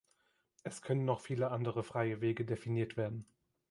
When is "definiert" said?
2.43-2.97